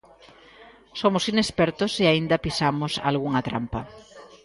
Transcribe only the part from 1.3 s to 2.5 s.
inexpertos e aínda